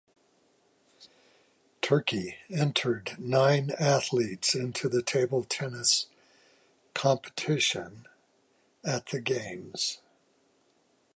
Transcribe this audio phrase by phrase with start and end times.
[1.83, 6.07] Turkey entered nine athletes into the table tennis
[6.95, 8.07] competition
[8.83, 9.99] at the games.